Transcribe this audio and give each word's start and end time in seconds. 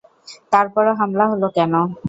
তারপরও 0.53 0.93
হামলা 0.99 1.25
হলো 1.31 1.47
কেন? 1.57 1.73